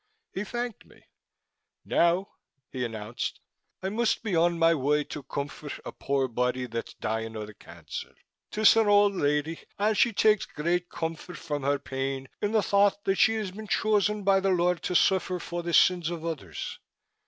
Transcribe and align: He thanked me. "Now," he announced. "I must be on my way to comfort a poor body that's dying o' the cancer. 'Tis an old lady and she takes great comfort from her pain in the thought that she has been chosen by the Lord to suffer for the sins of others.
He 0.33 0.43
thanked 0.43 0.83
me. 0.83 1.03
"Now," 1.85 2.31
he 2.71 2.83
announced. 2.83 3.39
"I 3.83 3.89
must 3.89 4.23
be 4.23 4.35
on 4.35 4.57
my 4.57 4.73
way 4.73 5.03
to 5.03 5.21
comfort 5.21 5.79
a 5.85 5.91
poor 5.91 6.27
body 6.27 6.65
that's 6.65 6.95
dying 6.95 7.37
o' 7.37 7.45
the 7.45 7.53
cancer. 7.53 8.15
'Tis 8.49 8.75
an 8.77 8.87
old 8.87 9.13
lady 9.13 9.59
and 9.77 9.95
she 9.95 10.11
takes 10.11 10.47
great 10.47 10.89
comfort 10.89 11.37
from 11.37 11.61
her 11.61 11.77
pain 11.77 12.29
in 12.41 12.51
the 12.51 12.63
thought 12.63 13.03
that 13.03 13.19
she 13.19 13.35
has 13.35 13.51
been 13.51 13.67
chosen 13.67 14.23
by 14.23 14.39
the 14.39 14.49
Lord 14.49 14.81
to 14.81 14.95
suffer 14.95 15.37
for 15.37 15.61
the 15.61 15.71
sins 15.71 16.09
of 16.09 16.25
others. 16.25 16.79